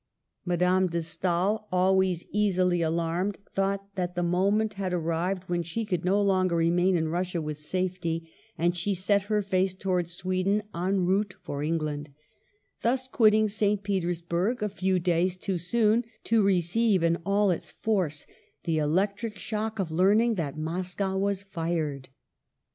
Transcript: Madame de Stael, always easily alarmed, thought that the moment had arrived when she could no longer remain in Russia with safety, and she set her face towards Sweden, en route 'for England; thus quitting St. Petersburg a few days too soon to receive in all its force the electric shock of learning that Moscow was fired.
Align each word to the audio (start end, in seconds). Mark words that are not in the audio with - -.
Madame 0.45 0.87
de 0.87 0.99
Stael, 0.99 1.67
always 1.71 2.25
easily 2.31 2.81
alarmed, 2.81 3.37
thought 3.53 3.93
that 3.93 4.15
the 4.15 4.23
moment 4.23 4.73
had 4.73 4.91
arrived 4.93 5.43
when 5.43 5.61
she 5.61 5.85
could 5.85 6.03
no 6.03 6.19
longer 6.19 6.55
remain 6.55 6.97
in 6.97 7.09
Russia 7.09 7.39
with 7.39 7.59
safety, 7.59 8.27
and 8.57 8.75
she 8.75 8.95
set 8.95 9.21
her 9.25 9.43
face 9.43 9.75
towards 9.75 10.11
Sweden, 10.13 10.63
en 10.73 11.05
route 11.05 11.35
'for 11.43 11.61
England; 11.61 12.09
thus 12.81 13.07
quitting 13.07 13.47
St. 13.47 13.83
Petersburg 13.83 14.63
a 14.63 14.69
few 14.69 14.97
days 14.97 15.37
too 15.37 15.59
soon 15.59 16.03
to 16.23 16.41
receive 16.41 17.03
in 17.03 17.17
all 17.23 17.51
its 17.51 17.69
force 17.69 18.25
the 18.63 18.79
electric 18.79 19.37
shock 19.37 19.77
of 19.77 19.91
learning 19.91 20.33
that 20.33 20.57
Moscow 20.57 21.15
was 21.15 21.43
fired. 21.43 22.09